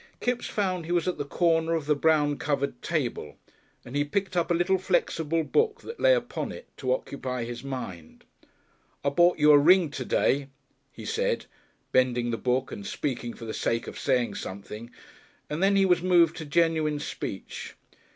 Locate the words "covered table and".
2.39-3.95